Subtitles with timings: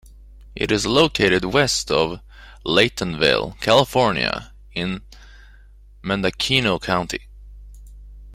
[0.55, 2.21] It is located west of
[2.65, 5.01] Laytonville, California, in
[6.01, 7.27] Mendocino County.